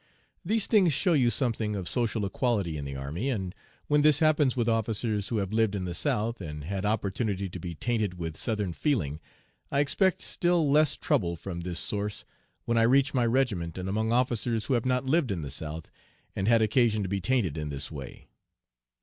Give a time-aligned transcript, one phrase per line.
[0.43, 3.53] These things show you something of social equality in the army, and
[3.85, 7.59] when this happens with officers who have lived in the South, and had opportunity to
[7.59, 9.19] be tainted with Southern feeling,
[9.71, 12.25] I expect still less trouble from this source
[12.65, 15.91] when I reach my regiment and among officers who have not lived in the South
[16.35, 18.27] and had occasion to be tainted in this way.